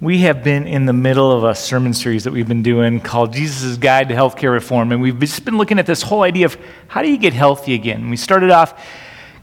[0.00, 3.32] We have been in the middle of a sermon series that we've been doing called
[3.32, 4.92] Jesus' Guide to Healthcare Reform.
[4.92, 6.56] And we've just been looking at this whole idea of
[6.86, 8.08] how do you get healthy again?
[8.08, 8.80] We started off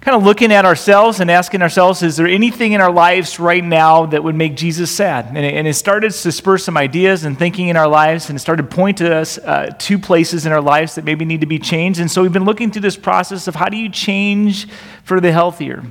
[0.06, 3.64] kind of looking at ourselves and asking ourselves, is there anything in our lives right
[3.64, 5.26] now that would make Jesus sad?
[5.30, 8.38] And it, and it started to spur some ideas and thinking in our lives, and
[8.38, 11.42] it started to point to us uh, two places in our lives that maybe need
[11.42, 12.00] to be changed.
[12.00, 14.68] And so we've been looking through this process of how do you change
[15.04, 15.84] for the healthier.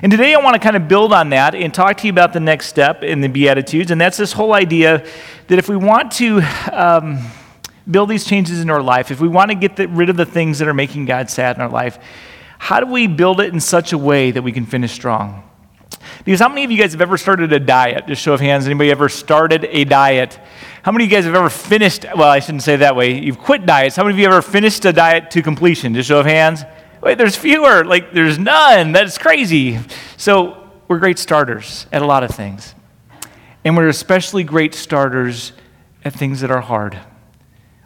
[0.00, 2.32] And today I want to kind of build on that and talk to you about
[2.32, 5.04] the next step in the Beatitudes, and that's this whole idea
[5.48, 6.40] that if we want to.
[6.72, 7.18] Um,
[7.88, 10.26] build these changes in our life, if we want to get the, rid of the
[10.26, 12.00] things that are making God sad in our life,
[12.66, 15.48] how do we build it in such a way that we can finish strong?
[16.24, 18.08] Because how many of you guys have ever started a diet?
[18.08, 18.66] Just show of hands.
[18.66, 20.36] Anybody ever started a diet?
[20.82, 22.04] How many of you guys have ever finished?
[22.16, 23.20] Well, I shouldn't say that way.
[23.20, 23.94] You've quit diets.
[23.94, 25.94] How many of you ever finished a diet to completion?
[25.94, 26.64] Just show of hands.
[27.00, 27.84] Wait, there's fewer.
[27.84, 28.90] Like, there's none.
[28.90, 29.78] That's crazy.
[30.16, 32.74] So, we're great starters at a lot of things.
[33.64, 35.52] And we're especially great starters
[36.04, 36.98] at things that are hard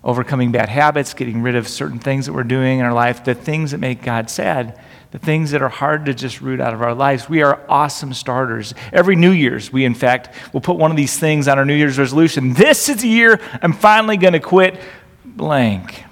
[0.03, 3.35] overcoming bad habits, getting rid of certain things that we're doing in our life, the
[3.35, 6.83] things that make God sad, the things that are hard to just root out of
[6.83, 7.29] our lives.
[7.29, 8.73] We are awesome starters.
[8.93, 11.75] Every New Year's, we in fact will put one of these things on our New
[11.75, 12.55] Year's resolution.
[12.55, 14.81] This is the year I'm finally going to quit
[15.25, 16.05] blank.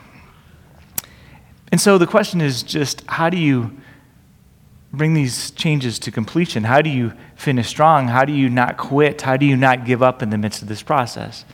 [1.70, 3.78] And so the question is just how do you
[4.92, 6.64] bring these changes to completion?
[6.64, 8.08] How do you finish strong?
[8.08, 9.23] How do you not quit?
[9.23, 11.45] How do you not give up in the midst of this process?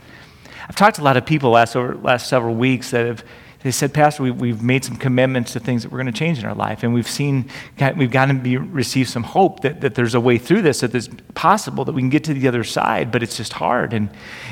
[0.69, 3.25] I've talked to a lot of people last, over, last several weeks that have
[3.65, 6.39] they said, Pastor, we, we've made some commitments to things that we're going to change
[6.39, 6.83] in our life.
[6.83, 7.49] And we've seen,
[7.97, 10.95] we've gotten to be, receive some hope that, that there's a way through this, that
[10.95, 13.95] it's possible that we can get to the other side, but it's just hard.
[13.95, 14.11] And,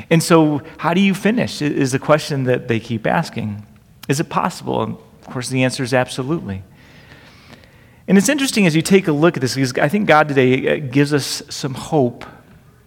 [0.08, 1.60] and so, how do you finish?
[1.60, 3.66] Is the question that they keep asking.
[4.08, 4.82] Is it possible?
[4.82, 6.62] And of course, the answer is absolutely.
[8.08, 10.76] And it's interesting as you take a look at this, because I think God today
[10.76, 12.24] uh, gives us some hope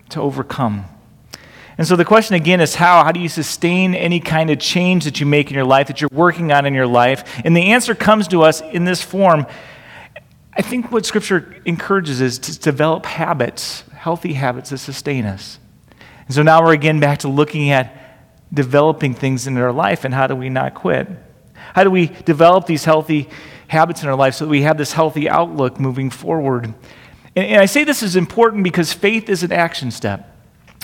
[0.09, 0.85] to overcome
[1.77, 3.03] and so the question again is how?
[3.03, 5.99] How do you sustain any kind of change that you make in your life, that
[5.99, 7.41] you're working on in your life?
[7.43, 9.45] And the answer comes to us in this form.
[10.53, 15.59] I think what Scripture encourages is to develop habits, healthy habits that sustain us.
[16.27, 18.01] And so now we're again back to looking at
[18.53, 21.09] developing things in our life and how do we not quit?
[21.73, 23.27] How do we develop these healthy
[23.67, 26.73] habits in our life so that we have this healthy outlook moving forward?
[27.35, 30.34] And, and I say this is important because faith is an action step.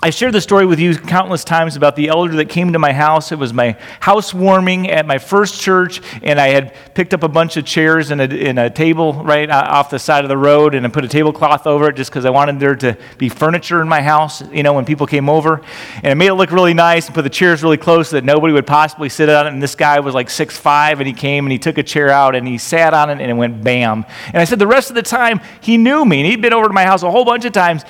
[0.03, 2.91] I shared the story with you countless times about the elder that came to my
[2.91, 3.31] house.
[3.31, 7.55] It was my housewarming at my first church, and I had picked up a bunch
[7.55, 10.87] of chairs and a, and a table right off the side of the road, and
[10.87, 13.87] I put a tablecloth over it just because I wanted there to be furniture in
[13.87, 15.61] my house, you know, when people came over.
[15.97, 18.25] And I made it look really nice and put the chairs really close so that
[18.25, 19.53] nobody would possibly sit on it.
[19.53, 22.09] And this guy was like six five, and he came and he took a chair
[22.09, 24.05] out and he sat on it, and it went bam.
[24.29, 26.67] And I said the rest of the time he knew me, and he'd been over
[26.67, 27.83] to my house a whole bunch of times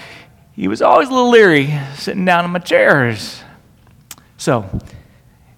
[0.54, 3.42] he was always a little leery sitting down in my chairs.
[4.38, 4.82] So,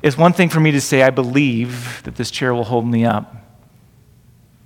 [0.01, 3.05] it's one thing for me to say, I believe that this chair will hold me
[3.05, 3.35] up.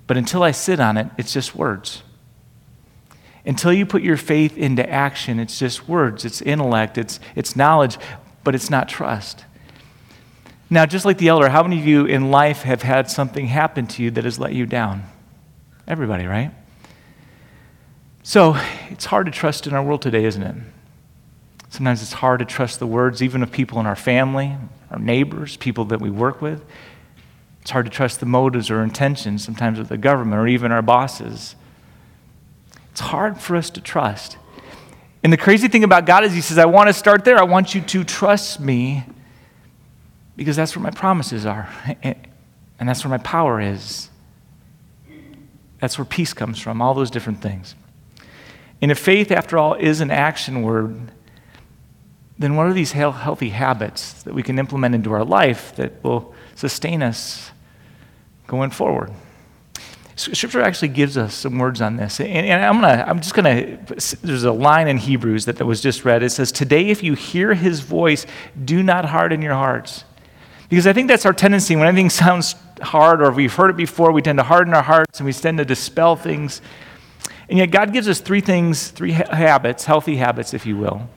[0.08, 2.02] But until I sit on it, it's just words.
[3.46, 7.96] Until you put your faith into action, it's just words, it's intellect, it's, it's knowledge,
[8.42, 9.44] but it's not trust.
[10.68, 13.86] Now, just like the elder, how many of you in life have had something happen
[13.86, 15.04] to you that has let you down?
[15.86, 16.52] Everybody, right?
[18.22, 18.56] So
[18.90, 20.54] it's hard to trust in our world today, isn't it?
[21.70, 24.56] Sometimes it's hard to trust the words, even of people in our family,
[24.90, 26.64] our neighbors, people that we work with.
[27.62, 30.82] It's hard to trust the motives or intentions, sometimes of the government or even our
[30.82, 31.56] bosses.
[32.90, 34.38] It's hard for us to trust.
[35.22, 37.38] And the crazy thing about God is, He says, I want to start there.
[37.38, 39.04] I want you to trust me
[40.36, 41.68] because that's where my promises are.
[42.02, 44.08] And that's where my power is.
[45.80, 47.74] That's where peace comes from, all those different things.
[48.80, 51.10] And if faith, after all, is an action word,
[52.38, 56.34] then what are these healthy habits that we can implement into our life that will
[56.54, 57.50] sustain us
[58.46, 59.10] going forward?
[60.18, 62.18] Scripture actually gives us some words on this.
[62.18, 65.66] And, and I'm, gonna, I'm just going to, there's a line in Hebrews that, that
[65.66, 66.24] was just read.
[66.24, 68.26] It says, Today, if you hear his voice,
[68.64, 70.04] do not harden your hearts.
[70.68, 71.76] Because I think that's our tendency.
[71.76, 75.20] When anything sounds hard or we've heard it before, we tend to harden our hearts
[75.20, 76.60] and we tend to dispel things.
[77.48, 81.08] And yet, God gives us three things, three ha- habits, healthy habits, if you will,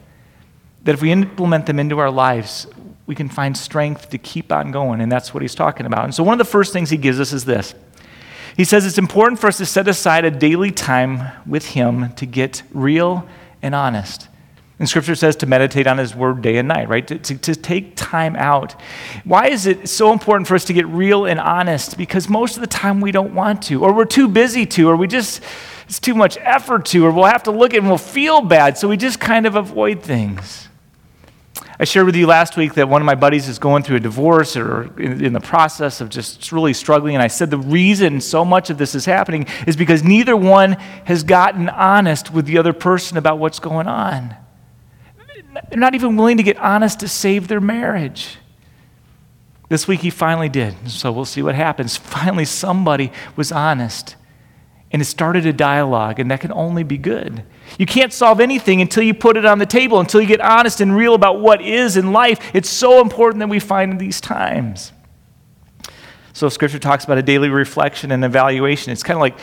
[0.84, 2.66] that if we implement them into our lives,
[3.06, 5.00] we can find strength to keep on going.
[5.00, 6.04] And that's what he's talking about.
[6.04, 7.74] And so, one of the first things he gives us is this
[8.56, 12.26] He says it's important for us to set aside a daily time with him to
[12.26, 13.28] get real
[13.60, 14.28] and honest.
[14.78, 17.06] And scripture says to meditate on his word day and night, right?
[17.06, 18.74] To, to, to, take time out.
[19.22, 21.96] Why is it so important for us to get real and honest?
[21.96, 24.96] Because most of the time we don't want to, or we're too busy to, or
[24.96, 25.40] we just
[25.84, 28.78] it's too much effort to, or we'll have to look at and we'll feel bad,
[28.78, 30.68] so we just kind of avoid things.
[31.78, 34.00] I shared with you last week that one of my buddies is going through a
[34.00, 37.14] divorce or in, in, the process of just really struggling.
[37.14, 40.74] And I said the reason so much of this is happening is because neither one
[41.06, 44.36] has gotten honest with the other person about what's going on.
[45.70, 48.38] They're not even willing to get honest to save their marriage.
[49.68, 50.90] This week he finally did.
[50.90, 51.96] So we'll see what happens.
[51.96, 54.16] Finally, somebody was honest.
[54.92, 57.44] And it started a dialogue, and that can only be good.
[57.78, 60.82] You can't solve anything until you put it on the table, until you get honest
[60.82, 62.38] and real about what is in life.
[62.54, 64.92] It's so important that we find in these times.
[66.34, 68.92] So, Scripture talks about a daily reflection and evaluation.
[68.92, 69.38] It's kind of like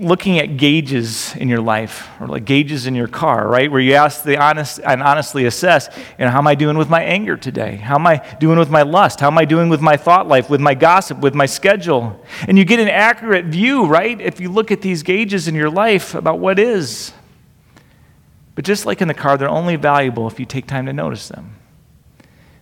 [0.00, 3.70] looking at gauges in your life or like gauges in your car, right?
[3.70, 5.88] Where you ask the honest and honestly assess,
[6.18, 7.76] you know, how am I doing with my anger today?
[7.76, 9.20] How am I doing with my lust?
[9.20, 12.24] How am I doing with my thought life, with my gossip, with my schedule?
[12.48, 14.18] And you get an accurate view, right?
[14.20, 17.12] If you look at these gauges in your life about what is.
[18.54, 21.28] But just like in the car, they're only valuable if you take time to notice
[21.28, 21.56] them.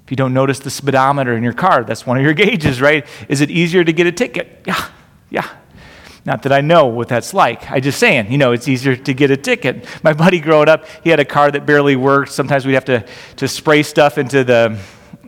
[0.04, 3.06] If you don't notice the speedometer in your car, that's one of your gauges, right?
[3.28, 4.62] Is it easier to get a ticket?
[4.66, 4.88] Yeah,
[5.30, 5.48] yeah.
[6.28, 7.70] Not that I know what that's like.
[7.70, 9.86] I just saying, you know, it's easier to get a ticket.
[10.02, 12.32] My buddy growing up, he had a car that barely worked.
[12.32, 14.78] Sometimes we'd have to, to spray stuff into the,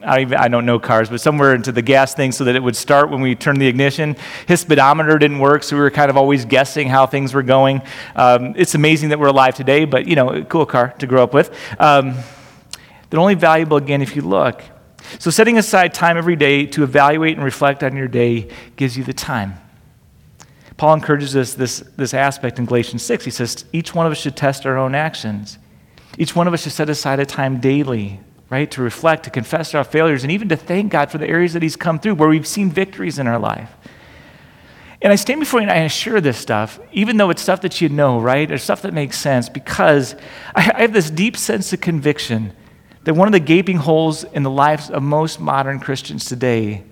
[0.02, 2.54] I don't, even, I don't know cars, but somewhere into the gas thing so that
[2.54, 4.14] it would start when we turned the ignition.
[4.46, 7.80] His speedometer didn't work, so we were kind of always guessing how things were going.
[8.14, 11.32] Um, it's amazing that we're alive today, but, you know, cool car to grow up
[11.32, 11.50] with.
[11.80, 12.14] Um,
[13.08, 14.62] they're only valuable, again, if you look.
[15.18, 19.02] So setting aside time every day to evaluate and reflect on your day gives you
[19.02, 19.54] the time.
[20.80, 23.26] Paul encourages us this, this aspect in Galatians 6.
[23.26, 25.58] He says, each one of us should test our own actions.
[26.16, 28.18] Each one of us should set aside a time daily,
[28.48, 31.52] right, to reflect, to confess our failures, and even to thank God for the areas
[31.52, 33.70] that He's come through where we've seen victories in our life.
[35.02, 37.82] And I stand before you and I assure this stuff, even though it's stuff that
[37.82, 38.50] you know, right?
[38.50, 40.16] Or stuff that makes sense, because
[40.54, 42.54] I have this deep sense of conviction
[43.04, 46.84] that one of the gaping holes in the lives of most modern Christians today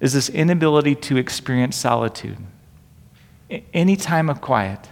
[0.00, 2.36] is this inability to experience solitude
[3.72, 4.88] any time of quiet.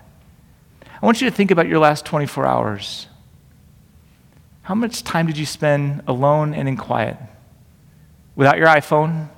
[1.03, 3.07] I want you to think about your last 24 hours.
[4.63, 7.17] How much time did you spend alone and in quiet?
[8.37, 9.29] Without your iPhone,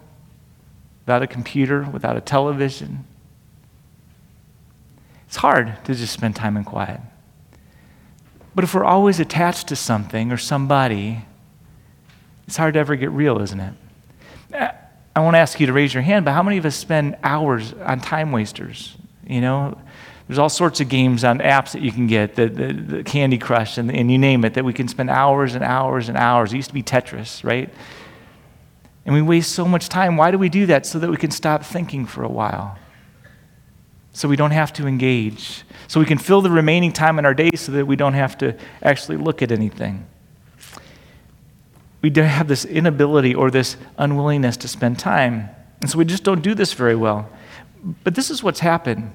[1.06, 3.04] without a computer, without a television?
[5.26, 7.00] It's hard to just spend time in quiet.
[8.54, 11.24] But if we're always attached to something or somebody,
[12.46, 13.74] it's hard to ever get real, isn't it?
[15.14, 17.72] I won't ask you to raise your hand, but how many of us spend hours
[17.74, 18.96] on time wasters?
[19.26, 19.78] You know,
[20.26, 23.38] there's all sorts of games on apps that you can get, the, the, the Candy
[23.38, 26.52] Crush and, and you name it, that we can spend hours and hours and hours.
[26.52, 27.72] It used to be Tetris, right?
[29.04, 30.16] And we waste so much time.
[30.16, 30.86] Why do we do that?
[30.86, 32.78] So that we can stop thinking for a while.
[34.12, 35.64] So we don't have to engage.
[35.88, 38.38] So we can fill the remaining time in our day so that we don't have
[38.38, 40.06] to actually look at anything.
[42.02, 45.48] We have this inability or this unwillingness to spend time.
[45.80, 47.28] And so we just don't do this very well.
[47.82, 49.12] But this is what's happened.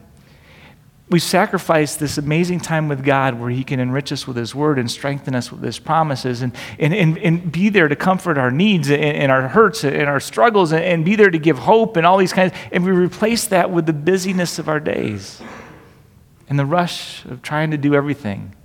[1.09, 4.77] We sacrifice this amazing time with God where He can enrich us with His Word
[4.77, 8.51] and strengthen us with His promises and, and, and, and be there to comfort our
[8.51, 11.95] needs and, and our hurts and our struggles and, and be there to give hope
[11.95, 12.53] and all these kinds.
[12.73, 15.41] And we replace that with the busyness of our days
[16.49, 18.56] and the rush of trying to do everything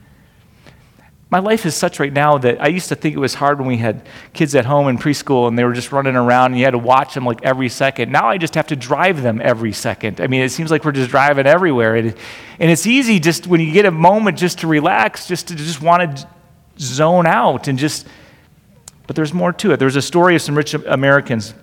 [1.33, 3.67] my life is such right now that I used to think it was hard when
[3.67, 4.03] we had
[4.35, 6.79] kids at home in preschool and they were just running around and you had to
[6.79, 8.13] watch them like every second.
[8.13, 10.21] Now I just have to drive them every second.
[10.21, 11.97] I mean, it seems like we're just driving everywhere.
[11.97, 12.15] And,
[12.61, 15.81] and it's easy just when you get a moment just to relax, just to just
[15.81, 16.29] want to
[16.79, 18.07] zone out and just,
[19.07, 19.79] but there's more to it.
[19.79, 21.55] There's a story of some rich Americans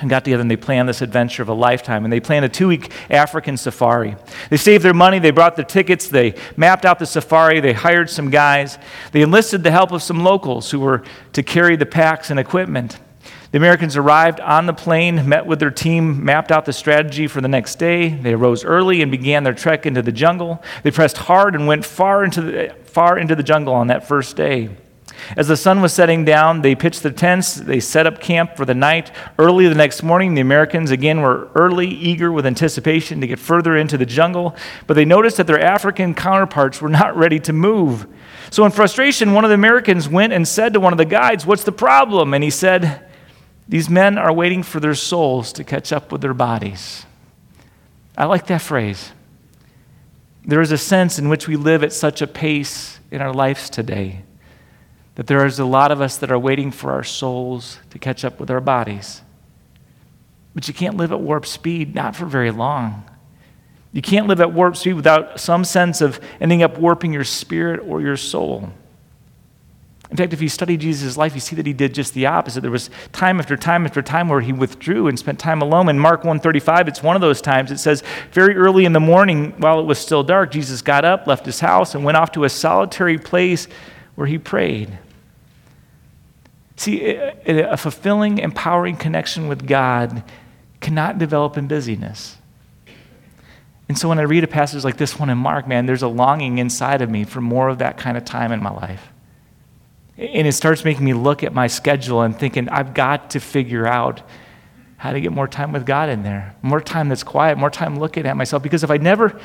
[0.00, 2.04] and got together and they planned this adventure of a lifetime.
[2.04, 4.16] And they planned a two week African safari.
[4.50, 8.10] They saved their money, they brought their tickets, they mapped out the safari, they hired
[8.10, 8.78] some guys,
[9.12, 12.98] they enlisted the help of some locals who were to carry the packs and equipment.
[13.52, 17.40] The Americans arrived on the plane, met with their team, mapped out the strategy for
[17.40, 18.08] the next day.
[18.08, 20.62] They arose early and began their trek into the jungle.
[20.82, 24.36] They pressed hard and went far into the, far into the jungle on that first
[24.36, 24.70] day.
[25.36, 27.54] As the sun was setting down, they pitched their tents.
[27.54, 29.10] They set up camp for the night.
[29.38, 33.76] Early the next morning, the Americans again were early, eager with anticipation to get further
[33.76, 34.54] into the jungle,
[34.86, 38.06] but they noticed that their African counterparts were not ready to move.
[38.50, 41.44] So, in frustration, one of the Americans went and said to one of the guides,
[41.44, 42.32] What's the problem?
[42.32, 43.04] And he said,
[43.68, 47.04] These men are waiting for their souls to catch up with their bodies.
[48.16, 49.12] I like that phrase.
[50.44, 53.68] There is a sense in which we live at such a pace in our lives
[53.68, 54.22] today
[55.16, 58.24] that there is a lot of us that are waiting for our souls to catch
[58.24, 59.22] up with our bodies.
[60.54, 63.04] But you can't live at warp speed, not for very long.
[63.92, 67.80] You can't live at warp speed without some sense of ending up warping your spirit
[67.80, 68.70] or your soul.
[70.10, 72.60] In fact, if you study Jesus' life, you see that he did just the opposite.
[72.60, 75.88] There was time after time after time where he withdrew and spent time alone.
[75.88, 77.72] In Mark 135, it's one of those times.
[77.72, 81.26] It says, very early in the morning, while it was still dark, Jesus got up,
[81.26, 83.66] left his house, and went off to a solitary place
[84.14, 84.96] where he prayed.
[86.76, 90.22] See, a fulfilling, empowering connection with God
[90.80, 92.36] cannot develop in busyness.
[93.88, 96.08] And so when I read a passage like this one in Mark, man, there's a
[96.08, 99.08] longing inside of me for more of that kind of time in my life.
[100.18, 103.86] And it starts making me look at my schedule and thinking, I've got to figure
[103.86, 104.22] out
[104.96, 107.98] how to get more time with God in there, more time that's quiet, more time
[107.98, 108.62] looking at myself.
[108.62, 109.38] Because if I never,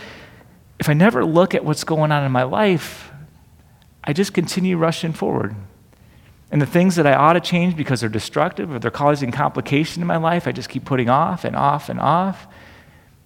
[0.80, 3.12] if I never look at what's going on in my life,
[4.04, 5.56] I just continue rushing forward.
[6.52, 10.02] And the things that I ought to change because they're destructive or they're causing complication
[10.02, 12.46] in my life, I just keep putting off and off and off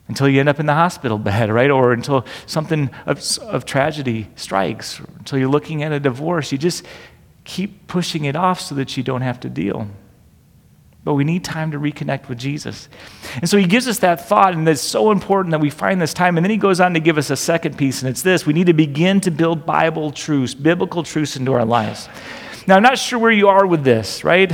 [0.08, 1.72] until you end up in the hospital bed, right?
[1.72, 6.52] Or until something of, of tragedy strikes, until you're looking at a divorce.
[6.52, 6.86] You just
[7.44, 9.88] keep pushing it off so that you don't have to deal.
[11.04, 12.90] But we need time to reconnect with Jesus.
[13.36, 16.16] And so he gives us that thought, and it's so important that we find this
[16.16, 16.38] time.
[16.38, 18.54] And then he goes on to give us a second piece, and it's this we
[18.54, 22.10] need to begin to build Bible truths, biblical truths into our lives.
[22.68, 24.52] Now, I'm not sure where you are with this, right?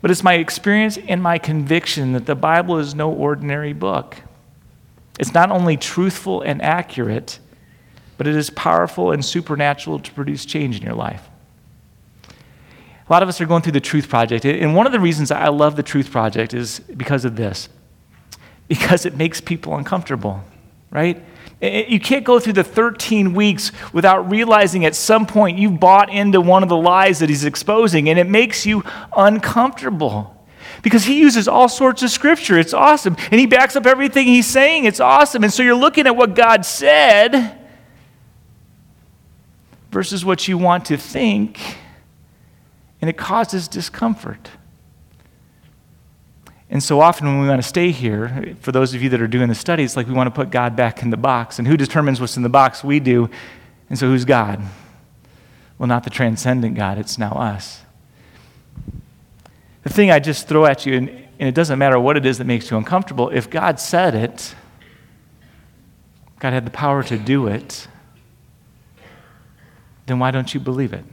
[0.00, 4.16] But it's my experience and my conviction that the Bible is no ordinary book.
[5.18, 7.40] It's not only truthful and accurate,
[8.16, 11.28] but it is powerful and supernatural to produce change in your life.
[13.08, 14.44] A lot of us are going through the Truth Project.
[14.44, 17.68] And one of the reasons I love the Truth Project is because of this
[18.68, 20.42] because it makes people uncomfortable,
[20.90, 21.22] right?
[21.60, 26.40] You can't go through the 13 weeks without realizing at some point you've bought into
[26.40, 28.84] one of the lies that he's exposing, and it makes you
[29.16, 30.32] uncomfortable.
[30.82, 32.58] Because he uses all sorts of scripture.
[32.58, 33.16] It's awesome.
[33.30, 34.84] And he backs up everything he's saying.
[34.84, 35.42] It's awesome.
[35.42, 37.58] And so you're looking at what God said
[39.90, 41.58] versus what you want to think
[43.00, 44.50] and it causes discomfort.
[46.68, 49.28] And so often when we want to stay here, for those of you that are
[49.28, 51.58] doing the studies, like we want to put God back in the box.
[51.58, 52.82] And who determines what's in the box?
[52.82, 53.30] We do.
[53.88, 54.60] And so who's God?
[55.78, 57.82] Well, not the transcendent God, it's now us.
[59.82, 62.38] The thing I just throw at you, and, and it doesn't matter what it is
[62.38, 64.54] that makes you uncomfortable, if God said it,
[66.40, 67.86] God had the power to do it,
[70.06, 71.04] then why don't you believe it?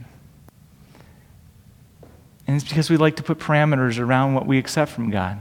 [2.46, 5.40] And it's because we like to put parameters around what we accept from God.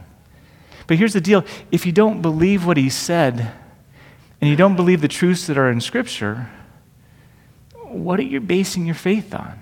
[0.87, 3.51] But here's the deal if you don't believe what He said,
[4.41, 6.49] and you don't believe the truths that are in Scripture,
[7.83, 9.59] what are you basing your faith on?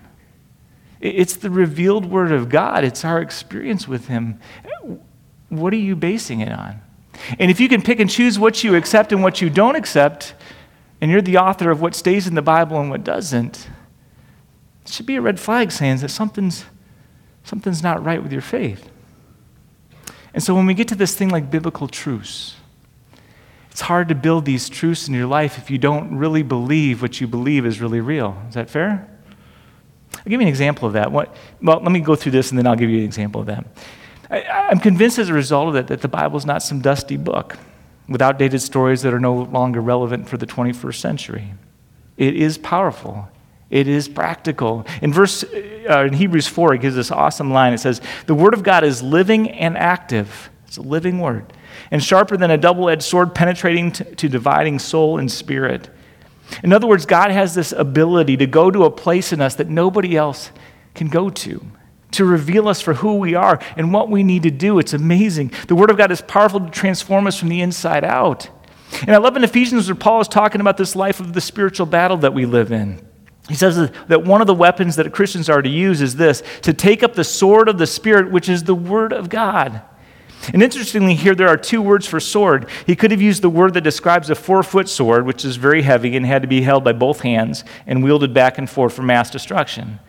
[1.00, 4.40] It's the revealed Word of God, it's our experience with Him.
[5.50, 6.82] What are you basing it on?
[7.38, 10.34] And if you can pick and choose what you accept and what you don't accept,
[11.02, 13.68] and you're the author of what stays in the Bible and what doesn't,
[14.86, 16.66] it should be a red flag saying that something's
[17.44, 18.90] something's not right with your faith.
[20.34, 22.56] And so when we get to this thing like biblical truths,
[23.72, 27.22] it's hard to build these truths in your life if you don't really believe what
[27.22, 28.42] you believe is really real.
[28.50, 29.08] Is that fair?
[30.14, 31.12] I'll give you an example of that.
[31.12, 33.48] What, well, let me go through this and then I'll give you an example of
[33.48, 33.66] that.
[34.30, 37.18] I, am convinced as a result of that that the Bible is not some dusty
[37.18, 37.58] book
[38.08, 41.54] with outdated stories that are no longer relevant for the 21st century.
[42.18, 43.30] It is powerful.
[43.72, 44.86] It is practical.
[45.02, 47.74] In verse uh, in Hebrews 4, it gives this awesome line.
[47.74, 50.50] It says, "The word of God is living and active.
[50.68, 51.52] It's a living word,
[51.90, 55.90] and sharper than a double-edged sword, penetrating to, to dividing soul and spirit."
[56.64, 59.70] In other words, God has this ability to go to a place in us that
[59.70, 60.52] nobody else
[60.94, 61.66] can go to
[62.12, 64.80] to reveal us for who we are and what we need to do.
[64.80, 65.54] It's amazing.
[65.68, 68.50] The Word of God is powerful to transform us from the inside out.
[69.02, 71.86] And I love in Ephesians where Paul is talking about this life of the spiritual
[71.86, 73.00] battle that we live in.
[73.50, 76.74] He says that one of the weapons that Christians are to use is this to
[76.74, 79.82] take up the sword of the Spirit, which is the Word of God.
[80.54, 82.68] And interestingly, here there are two words for sword.
[82.88, 85.84] He could have used the word that describes a four foot sword, which is very
[85.84, 89.04] heavy and had to be held by both hands and wielded back and forth for
[89.04, 90.00] mass destruction.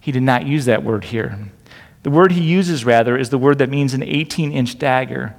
[0.00, 1.38] He did not use that word here.
[2.02, 5.36] The word he uses, rather, is the word that means an 18 inch dagger.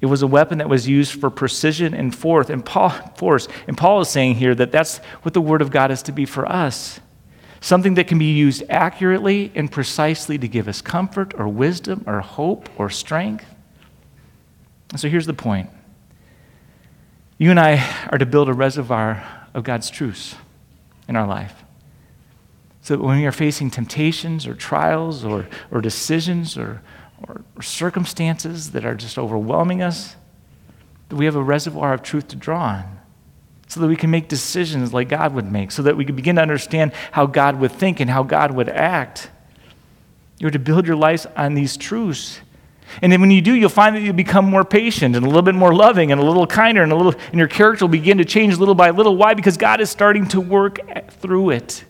[0.00, 2.50] It was a weapon that was used for precision and force.
[2.50, 3.48] And Paul, force.
[3.66, 6.26] And Paul is saying here that that's what the Word of God is to be
[6.26, 7.00] for us
[7.64, 12.20] something that can be used accurately and precisely to give us comfort or wisdom or
[12.20, 13.46] hope or strength.
[14.90, 15.70] And so here's the point
[17.38, 20.34] you and I are to build a reservoir of God's truths
[21.08, 21.64] in our life.
[22.82, 26.82] So that when we are facing temptations or trials or, or decisions or,
[27.22, 30.16] or, circumstances that are just overwhelming us,
[31.08, 32.98] that we have a reservoir of truth to draw on.
[33.66, 36.36] so that we can make decisions like God would make, so that we can begin
[36.36, 39.30] to understand how God would think and how God would act.
[40.38, 42.40] You're to build your life on these truths.
[43.00, 45.42] And then when you do, you'll find that you become more patient and a little
[45.42, 48.18] bit more loving and a little kinder and a little and your character will begin
[48.18, 49.16] to change little by little.
[49.16, 49.34] Why?
[49.34, 50.78] Because God is starting to work
[51.12, 51.84] through it.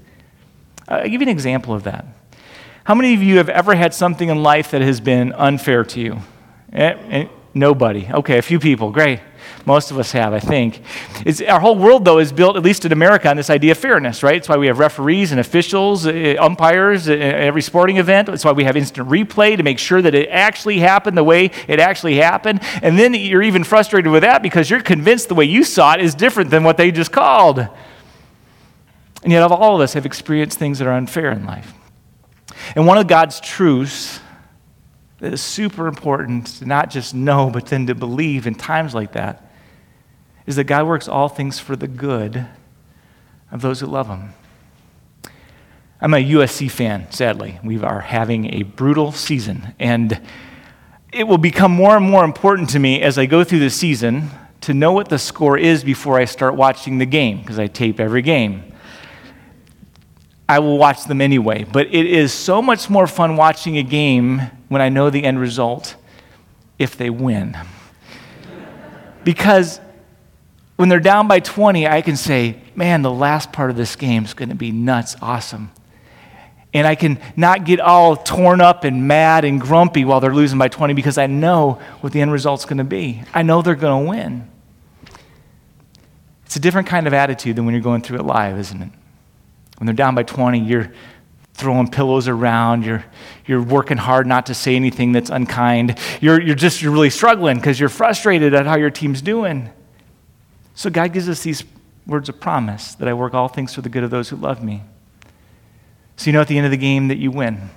[0.89, 2.07] Uh, I'll give you an example of that.
[2.85, 6.01] How many of you have ever had something in life that has been unfair to
[6.01, 6.19] you?
[6.71, 8.07] Eh, eh, nobody.
[8.13, 8.91] Okay, a few people.
[8.91, 9.21] Great.
[9.65, 10.83] Most of us have, I think.
[11.25, 13.79] It's, our whole world, though, is built, at least in America, on this idea of
[13.79, 14.37] fairness, right?
[14.37, 18.29] It's why we have referees and officials, uh, umpires at every sporting event.
[18.29, 21.53] It's why we have instant replay to make sure that it actually happened the way
[21.67, 22.61] it actually happened.
[22.83, 26.03] And then you're even frustrated with that because you're convinced the way you saw it
[26.03, 27.67] is different than what they just called.
[29.23, 31.73] And yet, all of us have experienced things that are unfair in life.
[32.75, 34.21] And one of God's truths
[35.19, 39.13] that is super important to not just know, but then to believe in times like
[39.13, 39.51] that
[40.47, 42.47] is that God works all things for the good
[43.51, 44.35] of those who love Him.
[46.01, 47.59] I'm a USC fan, sadly.
[47.65, 50.21] We are having a brutal season, and
[51.13, 54.31] it will become more and more important to me as I go through the season
[54.63, 58.01] to know what the score is before I start watching the game, because I tape
[58.01, 58.74] every game.
[60.49, 64.43] I will watch them anyway, but it is so much more fun watching a game
[64.69, 65.97] when I know the end result
[66.79, 67.57] if they win.
[69.25, 69.81] Because
[70.77, 74.25] when they're down by 20, I can say, man, the last part of this game
[74.25, 75.71] is going to be nuts, awesome.
[76.75, 80.59] And I can not get all torn up and mad and grumpy while they're losing
[80.59, 83.23] by 20 because I know what the end result's going to be.
[83.33, 84.51] I know they're going to win.
[86.45, 88.91] It's a different kind of attitude than when you're going through it live, isn't it?
[89.79, 90.93] When they're down by 20, you're
[91.55, 93.05] throwing pillows around, you're,
[93.47, 95.99] you're working hard not to say anything that's unkind.
[96.21, 99.71] You're, you're just you're really struggling because you're frustrated at how your team's doing.
[100.75, 101.65] So God gives us these
[102.07, 104.63] words of promise that I work all things for the good of those who love
[104.63, 104.83] me.
[106.17, 107.71] So you know at the end of the game that you win.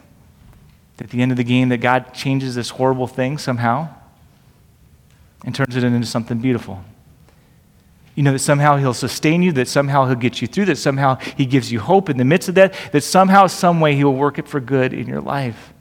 [1.00, 3.90] At the end of the game that God changes this horrible thing somehow
[5.46, 6.84] and turns it into something beautiful.
[8.18, 11.18] You know that somehow He'll sustain you, that somehow He'll get you through, that somehow
[11.38, 14.16] He gives you hope in the midst of that, that somehow, some way He will
[14.16, 15.72] work it for good in your life.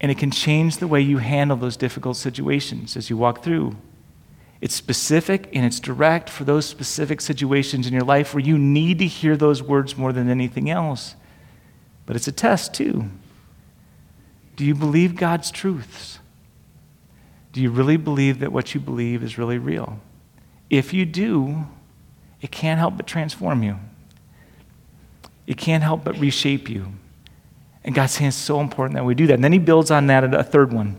[0.00, 3.76] And it can change the way you handle those difficult situations as you walk through.
[4.62, 8.98] It's specific and it's direct for those specific situations in your life where you need
[9.00, 11.16] to hear those words more than anything else.
[12.06, 13.10] But it's a test, too.
[14.56, 16.18] Do you believe God's truths?
[17.52, 20.00] Do you really believe that what you believe is really real?
[20.68, 21.66] If you do,
[22.40, 23.78] it can't help but transform you.
[25.46, 26.92] It can't help but reshape you.
[27.84, 29.34] And God's saying it's so important that we do that.
[29.34, 30.98] And then he builds on that a third one.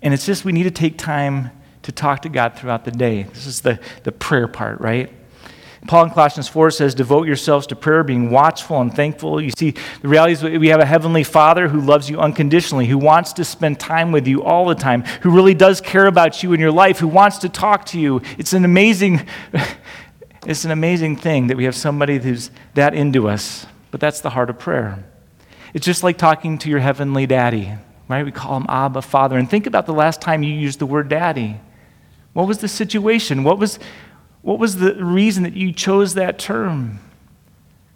[0.00, 1.50] And it's just we need to take time
[1.82, 3.24] to talk to God throughout the day.
[3.24, 5.12] This is the, the prayer part, right?
[5.86, 9.40] Paul in Colossians 4 says, Devote yourselves to prayer, being watchful and thankful.
[9.40, 12.98] You see, the reality is we have a heavenly Father who loves you unconditionally, who
[12.98, 16.52] wants to spend time with you all the time, who really does care about you
[16.52, 18.22] in your life, who wants to talk to you.
[18.38, 19.26] It's an amazing,
[20.46, 23.66] it's an amazing thing that we have somebody who's that into us.
[23.90, 25.04] But that's the heart of prayer.
[25.74, 27.72] It's just like talking to your heavenly daddy,
[28.08, 28.24] right?
[28.24, 29.36] We call him Abba, Father.
[29.36, 31.60] And think about the last time you used the word daddy.
[32.32, 33.44] What was the situation?
[33.44, 33.78] What was,
[34.46, 37.00] what was the reason that you chose that term?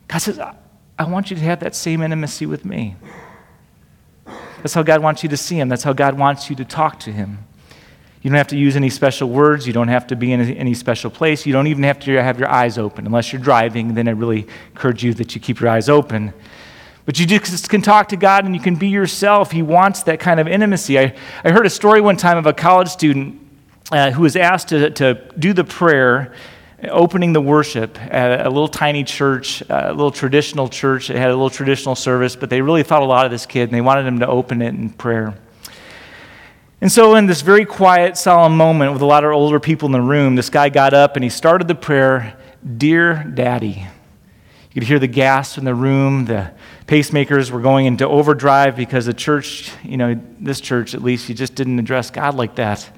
[0.09, 2.97] God says, I, want you to have that same intimacy with me.
[4.27, 5.69] That's how God wants you to see Him.
[5.69, 7.39] That's how God wants you to talk to Him.
[8.21, 9.65] You don't have to use any special words.
[9.65, 11.47] You don't have to be in any special place.
[11.47, 13.07] You don't even have to have your eyes open.
[13.07, 16.35] Unless you're driving, then I really encourage you that you keep your eyes open.
[17.05, 19.53] But you just can talk to God and you can be yourself.
[19.53, 20.99] He wants that kind of intimacy.
[20.99, 23.41] I, I heard a story one time of a college student
[23.91, 26.33] uh, who was asked to, to do the prayer
[26.89, 31.11] opening the worship at a little tiny church, a little traditional church.
[31.11, 33.65] It had a little traditional service, but they really thought a lot of this kid
[33.65, 35.35] and they wanted him to open it in prayer.
[36.81, 39.93] And so, in this very quiet, solemn moment with a lot of older people in
[39.93, 42.39] the room, this guy got up and he started the prayer
[42.77, 43.87] Dear Daddy.
[44.71, 46.25] You could hear the gas in the room.
[46.25, 46.53] The
[46.87, 51.35] pacemakers were going into overdrive because the church, you know, this church at least, you
[51.35, 52.91] just didn't address God like that.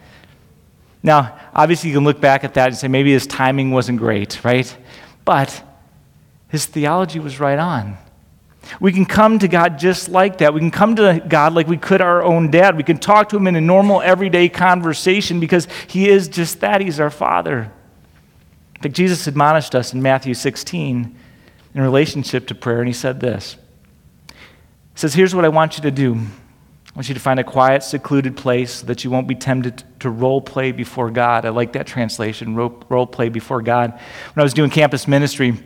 [1.02, 4.42] Now, obviously, you can look back at that and say maybe his timing wasn't great,
[4.44, 4.76] right?
[5.24, 5.62] But
[6.48, 7.98] his theology was right on.
[8.80, 10.54] We can come to God just like that.
[10.54, 12.76] We can come to God like we could our own dad.
[12.76, 16.80] We can talk to him in a normal, everyday conversation because he is just that.
[16.80, 17.72] He's our Father.
[18.76, 21.16] I think Jesus admonished us in Matthew 16
[21.74, 23.56] in relationship to prayer, and he said this.
[24.28, 24.34] He
[24.96, 26.26] says, Here's what I want you to do
[26.94, 29.82] I want you to find a quiet, secluded place so that you won't be tempted
[30.00, 31.46] to role play before God.
[31.46, 33.92] I like that translation, role play before God.
[33.92, 35.58] When I was doing campus ministry,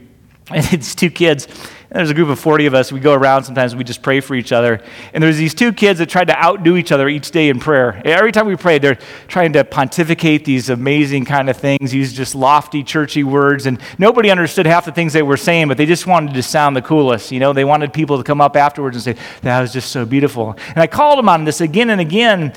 [0.50, 1.46] and it's two kids.
[1.88, 2.90] And there's a group of 40 of us.
[2.90, 4.82] We go around sometimes, we just pray for each other.
[5.12, 8.02] And there's these two kids that tried to outdo each other each day in prayer.
[8.04, 12.34] Every time we prayed, they're trying to pontificate these amazing kind of things, use just
[12.34, 13.66] lofty, churchy words.
[13.66, 16.74] And nobody understood half the things they were saying, but they just wanted to sound
[16.74, 17.30] the coolest.
[17.30, 20.04] You know, they wanted people to come up afterwards and say, that was just so
[20.04, 20.56] beautiful.
[20.68, 22.52] And I called them on this again and again,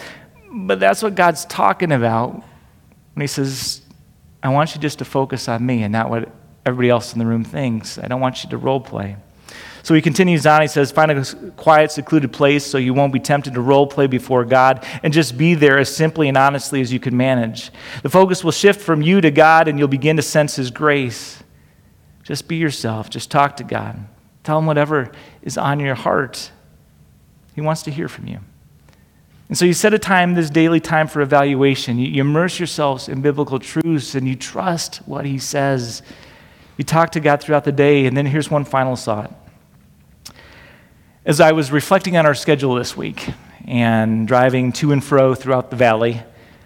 [0.52, 3.82] but that's what God's talking about when He says,
[4.42, 6.30] I want you just to focus on me and not what
[6.70, 7.98] everybody else in the room thinks.
[7.98, 9.18] I don't want you to role play.
[9.84, 10.62] So he continues on.
[10.62, 11.26] He says, Find a
[11.58, 15.38] quiet, secluded place so you won't be tempted to role play before God and just
[15.38, 17.72] be there as simply and honestly as you can manage.
[18.04, 21.42] The focus will shift from you to God and you'll begin to sense His grace.
[22.24, 23.10] Just be yourself.
[23.10, 24.06] Just talk to God.
[24.44, 26.52] Tell Him whatever is on your heart.
[27.56, 28.40] He wants to hear from you.
[29.48, 31.98] And so you set a time, this daily time for evaluation.
[31.98, 36.04] You, immerse yourselves in biblical truths and you trust what He says.
[36.80, 39.34] You talked to God throughout the day, and then here's one final thought.
[41.26, 43.28] As I was reflecting on our schedule this week
[43.68, 46.22] and driving to and fro throughout the valley,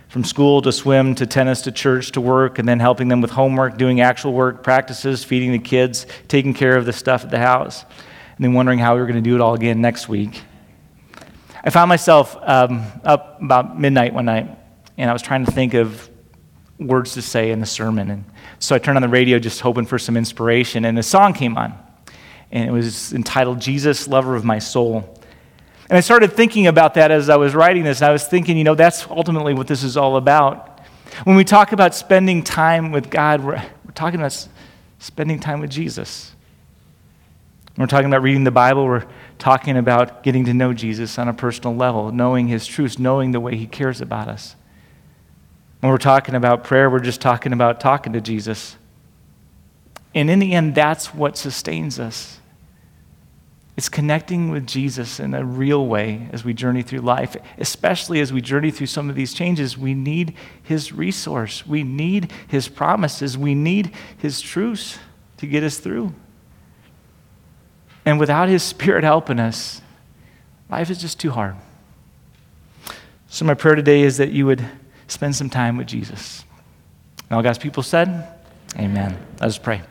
[0.09, 3.31] from school to swim to tennis to church to work, and then helping them with
[3.31, 7.39] homework, doing actual work, practices, feeding the kids, taking care of the stuff at the
[7.39, 10.43] house, and then wondering how we were going to do it all again next week.
[11.63, 14.59] I found myself um, up about midnight one night,
[14.95, 16.07] and I was trying to think of
[16.87, 18.09] words to say in the sermon.
[18.09, 18.25] And
[18.59, 21.57] so I turned on the radio just hoping for some inspiration, and a song came
[21.57, 21.77] on.
[22.51, 25.19] And it was entitled Jesus, Lover of My Soul.
[25.89, 28.01] And I started thinking about that as I was writing this.
[28.01, 30.81] And I was thinking, you know, that's ultimately what this is all about.
[31.23, 34.47] When we talk about spending time with God, we're, we're talking about
[34.99, 36.31] spending time with Jesus.
[37.75, 39.07] When we're talking about reading the Bible, we're
[39.39, 43.39] talking about getting to know Jesus on a personal level, knowing his truths, knowing the
[43.39, 44.55] way he cares about us.
[45.83, 48.77] When we're talking about prayer, we're just talking about talking to Jesus.
[50.15, 52.39] And in the end, that's what sustains us.
[53.75, 58.31] It's connecting with Jesus in a real way as we journey through life, especially as
[58.31, 59.77] we journey through some of these changes.
[59.77, 64.99] We need His resource, we need His promises, we need His truths
[65.35, 66.13] to get us through.
[68.05, 69.81] And without His Spirit helping us,
[70.69, 71.57] life is just too hard.
[73.27, 74.65] So, my prayer today is that you would
[75.13, 76.43] spend some time with Jesus.
[77.29, 78.27] And all God's people said,
[78.77, 79.17] Amen.
[79.39, 79.81] Let us pray.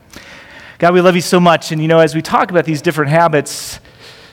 [0.79, 1.71] God, we love you so much.
[1.71, 3.79] And you know, as we talk about these different habits,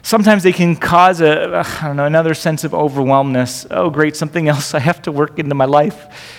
[0.02, 3.67] sometimes they can cause a, I don't know, another sense of overwhelmness.
[3.69, 6.36] Oh, great, something else I have to work into my life.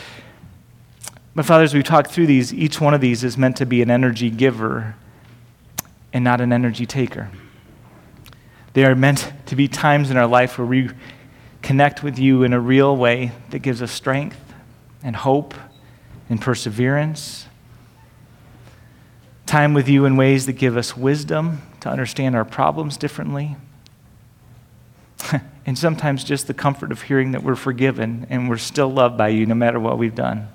[1.34, 3.82] But, Father, as we talk through these, each one of these is meant to be
[3.82, 4.96] an energy giver
[6.12, 7.30] and not an energy taker.
[8.72, 10.90] They are meant to be times in our life where we
[11.62, 14.40] connect with you in a real way that gives us strength
[15.02, 15.54] and hope
[16.28, 17.46] and perseverance.
[19.46, 23.56] Time with you in ways that give us wisdom to understand our problems differently.
[25.66, 29.28] and sometimes just the comfort of hearing that we're forgiven and we're still loved by
[29.28, 30.48] you no matter what we've done.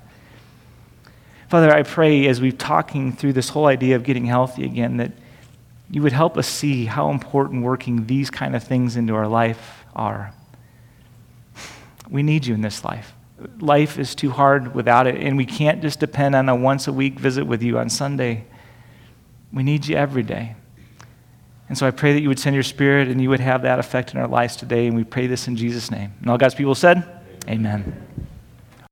[1.48, 5.12] Father, I pray as we're talking through this whole idea of getting healthy again that
[5.90, 9.84] you would help us see how important working these kind of things into our life
[9.94, 10.32] are.
[12.08, 13.14] We need you in this life.
[13.60, 16.92] Life is too hard without it, and we can't just depend on a once a
[16.92, 18.44] week visit with you on Sunday.
[19.52, 20.56] We need you every day.
[21.68, 23.78] And so I pray that you would send your spirit and you would have that
[23.78, 26.14] effect in our lives today, and we pray this in Jesus' name.
[26.20, 26.98] And all God's people said,
[27.48, 27.82] Amen.
[27.82, 28.26] Amen.